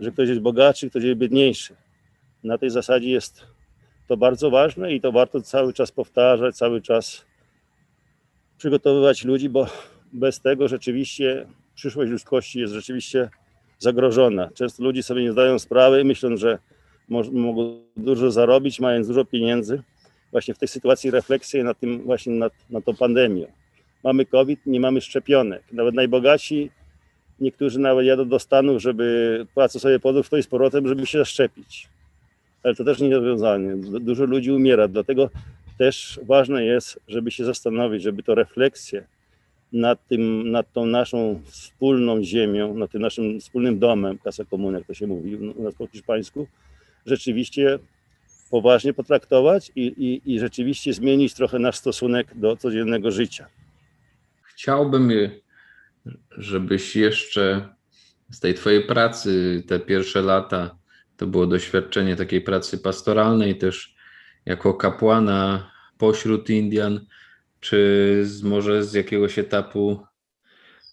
[0.01, 1.77] że ktoś jest bogatszy, ktoś jest biedniejszy.
[2.45, 3.47] Na tej zasadzie jest
[4.09, 7.25] to bardzo ważne i to warto cały czas powtarzać, cały czas
[8.59, 9.67] przygotowywać ludzi, bo
[10.13, 13.31] bez tego rzeczywiście przyszłość ludzkości jest rzeczywiście
[13.79, 14.51] zagrożona.
[14.55, 16.59] Często ludzie sobie nie zdają sprawy, myśląc, że
[17.09, 19.83] mogą dużo zarobić, mając dużo pieniędzy.
[20.31, 23.47] Właśnie w tej sytuacji refleksję nad tym, właśnie nad, nad tą pandemią.
[24.05, 25.63] Mamy COVID, nie mamy szczepionek.
[25.73, 26.71] Nawet najbogatsi,
[27.41, 31.19] niektórzy nawet jadą do Stanów, żeby płacą sobie podróż to i z powrotem, żeby się
[31.19, 31.89] zaszczepić.
[32.63, 33.77] Ale to też nie rozwiązanie.
[34.01, 35.31] Dużo ludzi umiera, dlatego
[35.79, 39.07] też ważne jest, żeby się zastanowić, żeby to refleksję
[39.73, 44.87] nad, tym, nad tą naszą wspólną ziemią, nad tym naszym wspólnym domem, Casa Comune, jak
[44.87, 46.47] to się mówi u nas po hiszpańsku,
[47.07, 47.79] rzeczywiście
[48.51, 53.47] poważnie potraktować i, i, i rzeczywiście zmienić trochę nasz stosunek do codziennego życia.
[54.43, 55.11] Chciałbym,
[56.31, 57.75] żebyś jeszcze
[58.31, 60.79] z tej twojej pracy, te pierwsze lata,
[61.17, 63.95] to było doświadczenie takiej pracy pastoralnej też
[64.47, 67.07] jako kapłana pośród Indian,
[67.61, 70.07] czy z, może z jakiegoś etapu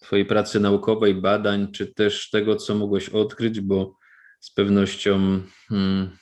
[0.02, 3.99] Twojej pracy naukowej, badań, czy też tego, co mogłeś odkryć, bo
[4.40, 6.18] z pewnością hmm,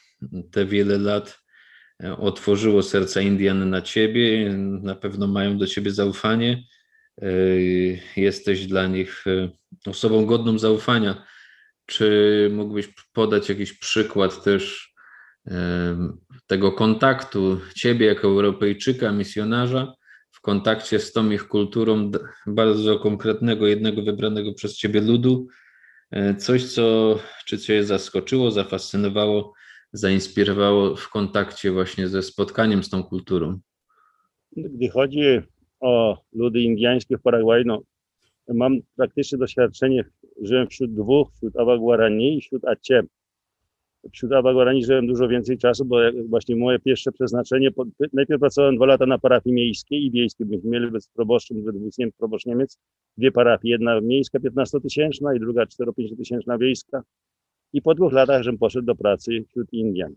[0.52, 1.40] te wiele lat
[2.04, 6.64] e, otworzyło serca Indian na Ciebie, na pewno mają do Ciebie zaufanie.
[7.22, 7.30] E,
[8.16, 9.50] jesteś dla nich e,
[9.90, 11.26] osobą godną zaufania.
[11.86, 14.94] Czy mógłbyś podać jakiś przykład też
[16.48, 19.94] tego kontaktu Ciebie jako Europejczyka, misjonarza,
[20.32, 22.12] w kontakcie z tą ich kulturą
[22.48, 25.48] bardzo konkretnego, jednego wybranego przez Ciebie ludu?
[26.38, 27.16] Coś, co
[27.46, 29.54] czy Cię zaskoczyło, zafascynowało,
[29.94, 33.60] zainspirowało w kontakcie właśnie ze spotkaniem z tą kulturą?
[34.58, 35.42] Gdy chodzi
[35.80, 37.82] o ludy indyjskie w Paragwaju, no,
[38.48, 40.06] mam praktyczne doświadczenie,
[40.42, 43.08] żyłem wśród dwóch, wśród Awa Guarani i wśród Aciem.
[44.14, 45.98] Wśród Awa Guarani żyłem dużo więcej czasu, bo
[46.30, 47.70] właśnie moje pierwsze przeznaczenie,
[48.14, 51.58] najpierw pracowałem dwa lata na parafii miejskiej i wiejskiej, byśmy mieli bez proboszczem,
[52.18, 52.78] proboszcz Niemiec,
[53.18, 57.04] dwie parafie, jedna miejska 15-tysięczna i druga 4-5 tysięczna wiejska.
[57.74, 60.16] I po dwóch latach, żem poszedł do pracy wśród Indian.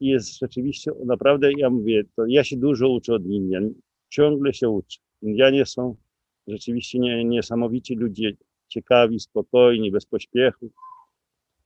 [0.00, 3.74] I jest rzeczywiście, naprawdę, ja mówię, to ja się dużo uczę od Indian.
[4.08, 4.98] Ciągle się uczę.
[5.22, 5.96] Indianie są
[6.46, 8.32] rzeczywiście nie, niesamowici ludzie,
[8.68, 10.70] ciekawi, spokojni, bez pośpiechu.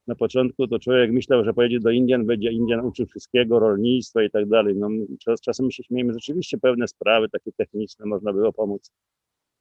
[0.06, 4.30] Na początku to człowiek myślał, że pojedzie do Indian, będzie Indian uczył wszystkiego, rolnictwa i
[4.30, 4.76] tak dalej.
[4.76, 4.88] No,
[5.24, 8.90] czas, czasem się śmiejemy, rzeczywiście pewne sprawy takie techniczne można było pomóc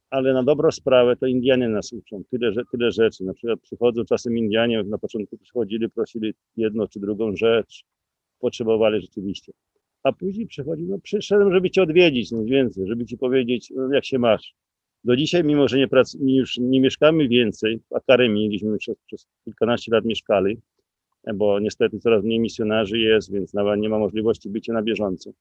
[0.09, 2.23] ale na dobrą sprawę to Indianie nas uczą.
[2.31, 3.23] Tyle, tyle rzeczy.
[3.23, 7.83] Na przykład przychodzą czasem Indianie, na początku przychodzili, prosili jedną czy drugą rzecz,
[8.39, 9.51] potrzebowali rzeczywiście.
[10.03, 14.05] A później przychodzi, no przyszedłem, żeby cię odwiedzić, nic więcej, żeby ci powiedzieć, no, jak
[14.05, 14.55] się masz.
[15.03, 19.27] Do dzisiaj, mimo że nie prac, już nie mieszkamy więcej, w Akademii mieliśmy przez, przez
[19.45, 20.57] kilkanaście lat mieszkali,
[21.33, 25.31] bo niestety coraz mniej misjonarzy jest, więc nawet nie ma możliwości bycia na bieżąco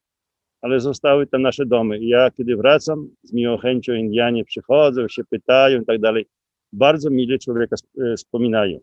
[0.61, 1.99] ale zostały tam nasze domy.
[1.99, 6.27] I ja, kiedy wracam, z miłą chęcią Indianie przychodzą, się pytają i tak dalej.
[6.73, 8.79] Bardzo mile człowieka e, wspominają.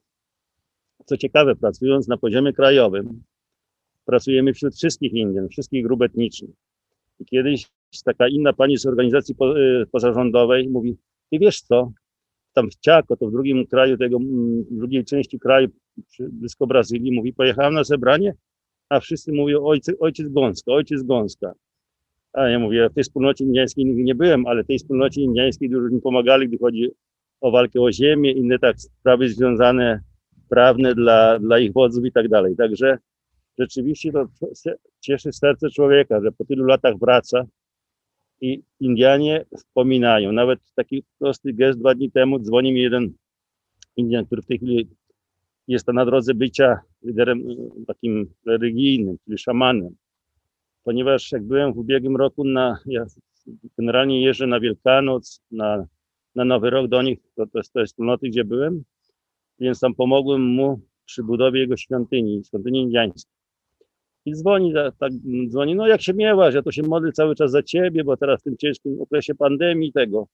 [1.06, 3.24] Co ciekawe, pracując na poziomie krajowym,
[4.06, 6.56] pracujemy wśród wszystkich Indian, wszystkich grup etnicznych.
[7.20, 7.68] I kiedyś
[8.06, 10.98] taka inna pani z organizacji e, pozarządowej mówi,
[11.32, 11.92] ty wiesz co,
[12.54, 14.20] tam w Ciako, to w drugim kraju tego,
[14.72, 15.68] w drugiej części kraju,
[16.20, 18.34] blisko Brazylii, mówi, pojechałem na zebranie,
[18.90, 21.54] a wszyscy mówią ojciec, ojciec Gąska, ojciec Gąska.
[22.34, 25.96] A ja mówię, w tej wspólnocie indiańskiej nigdy nie byłem, ale tej wspólnocie indiańskiej dużo
[25.96, 26.92] mi pomagali, gdy chodzi
[27.42, 30.00] o walkę o ziemię, inne tak sprawy związane,
[30.50, 32.56] prawne dla, dla ich wodzów i tak dalej.
[32.56, 32.98] Także
[33.60, 34.28] rzeczywiście to
[35.00, 37.46] cieszy serce człowieka, że po tylu latach wraca
[38.42, 40.32] i Indianie wspominają.
[40.32, 43.14] Nawet taki prosty gest dwa dni temu dzwoni mi jeden
[43.96, 44.90] Indian, który w tej chwili
[45.68, 47.44] jest na drodze bycia liderem
[47.88, 49.96] takim religijnym, czyli szamanem
[50.86, 53.06] ponieważ jak byłem w ubiegłym roku na, ja
[53.78, 55.88] generalnie jeżdżę na Wielkanoc, na,
[56.36, 58.84] na Nowy Rok do nich, to, to, jest, to jest wspólnoty, gdzie byłem,
[59.60, 63.35] więc tam pomogłem mu przy budowie jego świątyni, świątyni indiańskiej.
[64.26, 65.14] I dzwoni, tak,
[65.48, 68.42] dzwoni, no jak się miewasz, ja to się modlę cały czas za ciebie, bo teraz
[68.42, 70.28] w tym ciężkim okresie pandemii tego,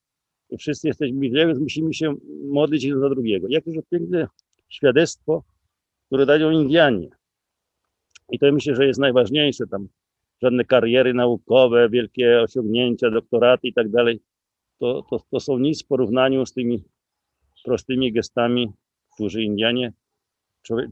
[0.60, 2.16] wszyscy jesteśmy źle, więc musimy się
[2.50, 3.48] modlić jeden za drugiego.
[3.50, 4.28] Jakież piękne
[4.70, 5.44] świadectwo,
[6.08, 7.10] które dają Indianie.
[8.32, 9.88] I to myślę, że jest najważniejsze tam
[10.42, 14.20] żadne kariery naukowe, wielkie osiągnięcia, doktoraty i tak dalej.
[14.80, 16.84] To, to, to są nic w porównaniu z tymi
[17.64, 18.72] prostymi gestami,
[19.14, 19.94] którzy Indianie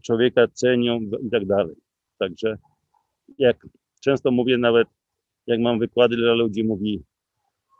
[0.01, 1.75] człowieka cenią i tak dalej.
[2.17, 2.57] Także
[3.37, 3.67] jak
[3.99, 4.87] często mówię nawet,
[5.47, 7.03] jak mam wykłady dla ludzi, mówi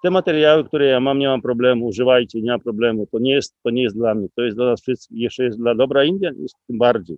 [0.03, 3.07] te materiały, które ja mam, nie mam problemu, używajcie, nie ma problemu.
[3.11, 5.17] To nie jest, to nie jest dla mnie, to jest dla nas wszystkich.
[5.17, 7.17] Jeszcze jest dla dobra Indian, jest tym bardziej.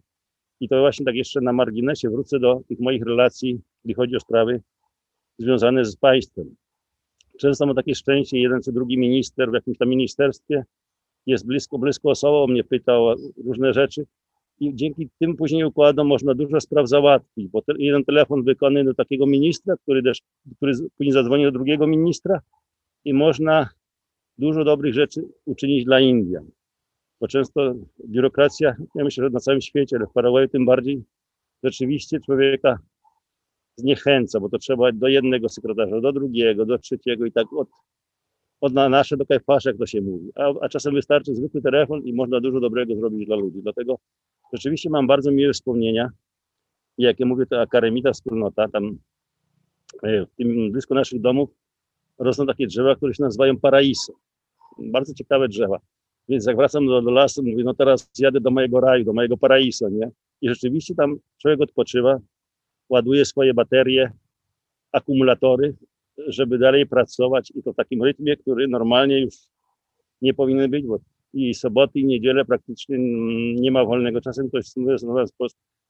[0.60, 4.20] I to właśnie tak jeszcze na marginesie wrócę do tych moich relacji, jeśli chodzi o
[4.20, 4.62] sprawy
[5.38, 6.56] związane z państwem.
[7.40, 10.64] często mam takie szczęście, jeden czy drugi minister w jakimś tam ministerstwie
[11.26, 13.16] jest blisko, blisko osobą, mnie pytał o
[13.46, 14.06] różne rzeczy
[14.62, 18.94] i dzięki tym później układom można dużo spraw załatwić, bo te, jeden telefon wykonany do
[18.94, 20.22] takiego ministra, który, też,
[20.56, 22.42] który później zadzwoni do drugiego ministra
[23.06, 23.70] i można
[24.38, 26.50] dużo dobrych rzeczy uczynić dla Indian.
[27.22, 31.04] Bo często biurokracja, ja myślę, że na całym świecie, ale w Paraguaju tym bardziej,
[31.64, 32.80] rzeczywiście człowieka
[33.76, 37.70] zniechęca, bo to trzeba do jednego sekretarza, do drugiego, do trzeciego i tak od,
[38.62, 40.32] od na nasze do kajfasza, jak to się mówi.
[40.36, 43.62] A, a czasem wystarczy zwykły telefon i można dużo dobrego zrobić dla ludzi.
[43.62, 43.98] Dlatego
[44.54, 46.10] rzeczywiście mam bardzo miłe wspomnienia.
[46.98, 48.98] Jak ja mówię, to akademita wspólnota, tam
[50.04, 51.50] e, w tym blisko naszych domów
[52.20, 54.14] rosną takie drzewa, które się nazywają paraiso.
[54.80, 55.80] Bardzo ciekawe drzewa.
[56.30, 59.38] Więc jak wracam do, do lasu, mówię, no teraz jadę do mojego raju, do mojego
[59.38, 60.12] paraiso, nie?
[60.42, 62.20] I rzeczywiście tam człowiek odpoczywa,
[62.90, 64.12] ładuje swoje baterie,
[64.92, 65.76] akumulatory,
[66.28, 69.36] żeby dalej pracować i to w takim rytmie, który normalnie już
[70.22, 71.00] nie powinien być, bo
[71.34, 72.98] i soboty, i niedzielę praktycznie
[73.56, 75.06] nie ma wolnego czasem, to jest, to jest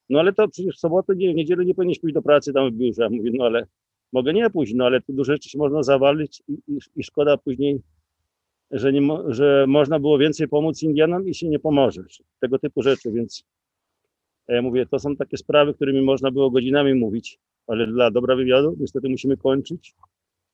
[0.09, 2.71] no ale to przecież w sobotę, nie, w niedzielę nie powinieneś pójść do pracy tam
[2.71, 3.09] w biurze.
[3.09, 3.67] Mówię, no ale
[4.13, 7.37] mogę nie pójść, no ale tu dużo rzeczy się można zawalić i, i, i szkoda
[7.37, 7.81] później,
[8.71, 12.03] że, nie, że można było więcej pomóc Indianom i się nie pomoże.
[12.39, 13.43] Tego typu rzeczy, więc
[14.47, 18.75] ja mówię, to są takie sprawy, którymi można było godzinami mówić, ale dla dobra wywiadu
[18.79, 19.93] niestety musimy kończyć.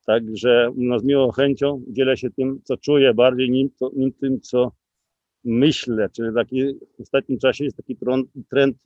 [0.07, 4.41] Także no, z miłą chęcią dzielę się tym, co czuję, bardziej nim, to, nim tym,
[4.41, 4.71] co
[5.43, 6.09] myślę.
[6.09, 7.97] Czyli taki, w ostatnim czasie jest taki
[8.49, 8.77] trend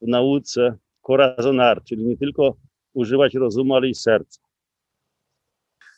[0.00, 2.56] w nauce corazonar, czyli nie tylko
[2.94, 4.40] używać rozumu, ale i serca.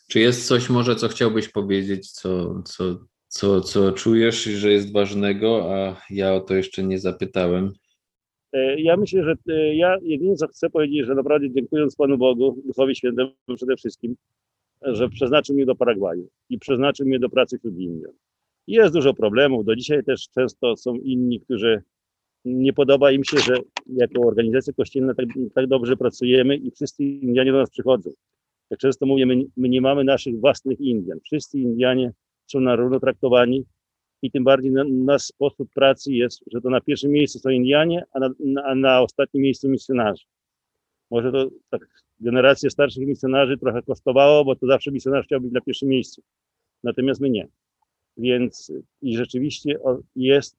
[0.09, 2.85] Czy jest coś może, co chciałbyś powiedzieć, co, co,
[3.29, 7.73] co, co czujesz, że jest ważnego, a ja o to jeszcze nie zapytałem?
[8.53, 12.63] E, ja myślę, że e, ja jedynie co chcę powiedzieć, że naprawdę dziękując Panu Bogu,
[12.67, 14.17] Duchowi Świętemu przede wszystkim,
[14.83, 18.13] że przeznaczył mnie do Paragwaju i przeznaczył mnie do pracy wśród Indian.
[18.67, 21.83] Jest dużo problemów, do dzisiaj też często są inni, którzy
[22.45, 23.55] nie podoba im się, że
[23.87, 28.11] jako organizacja kościelna tak, tak dobrze pracujemy i wszyscy Indianie do nas przychodzą.
[28.71, 31.19] Jak często mówię, my, my nie mamy naszych własnych Indian.
[31.25, 32.13] Wszyscy Indianie
[32.47, 33.65] są na równo traktowani
[34.23, 38.05] i tym bardziej na, nasz sposób pracy jest, że to na pierwszym miejscu są Indianie,
[38.13, 38.31] a na,
[38.65, 40.25] a na ostatnim miejscu misjonarze.
[41.11, 41.89] Może to tak
[42.21, 46.23] generację starszych misjonarzy trochę kosztowało, bo to zawsze misjonarz chciał być na pierwszym miejscu.
[46.85, 47.49] Natomiast my nie.
[48.17, 49.79] Więc i rzeczywiście
[50.17, 50.57] jest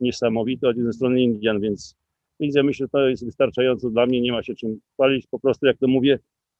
[0.00, 1.96] niesamowity od jednej strony Indian, więc,
[2.40, 5.26] więc ja myślę, że to jest wystarczająco dla mnie, nie ma się czym chwalić.
[5.26, 6.18] Po prostu, jak to mówię,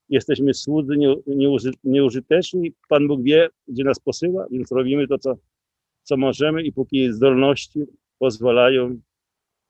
[0.08, 2.72] jesteśmy słudzy nie, nieuży, nieużyteczni.
[2.88, 5.36] Pan Bóg wie, gdzie nas posyła, więc robimy to, co,
[6.08, 7.80] co możemy i póki zdolności
[8.18, 9.00] pozwalają,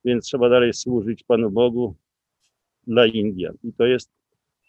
[0.05, 1.95] więc trzeba dalej służyć Panu Bogu
[2.87, 3.55] dla Indian.
[3.65, 4.11] I to jest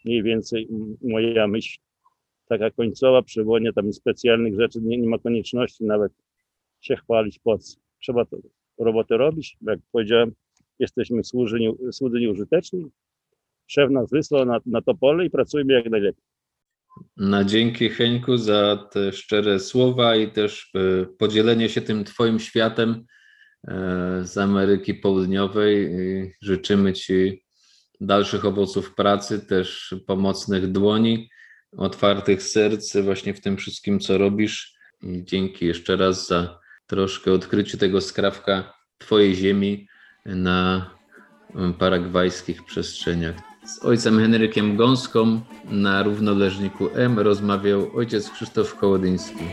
[0.05, 0.67] mniej więcej
[1.01, 1.79] moja myśl.
[2.47, 6.11] Taka końcowa, przywołanie tam specjalnych rzeczy, nie, nie ma konieczności nawet
[6.81, 7.77] się chwalić po co.
[7.99, 8.37] Trzeba to
[8.77, 9.57] robotę robić.
[9.61, 10.31] Jak powiedziałem,
[10.79, 11.57] jesteśmy słudzy,
[11.91, 12.85] słudzy nieużyteczni.
[13.67, 16.23] Szef nas wysłał na, na to pole i pracujemy jak najlepiej.
[17.17, 23.05] Na dzięki Heńku za te szczere słowa i też e, podzielenie się tym Twoim światem
[23.67, 25.89] e, z Ameryki Południowej.
[26.41, 27.43] Życzymy Ci
[28.01, 31.29] dalszych owoców pracy, też pomocnych dłoni,
[31.77, 34.73] otwartych serc właśnie w tym wszystkim, co robisz.
[35.01, 39.87] I dzięki jeszcze raz za troszkę odkryciu tego skrawka Twojej ziemi
[40.25, 40.89] na
[41.79, 43.48] paragwajskich przestrzeniach.
[43.69, 49.43] Z ojcem Henrykiem Gąską na równoleżniku M rozmawiał ojciec Krzysztof Kołodyński.